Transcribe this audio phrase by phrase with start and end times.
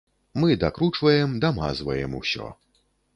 [0.43, 2.47] Мы дакручваем, дамазваем усё.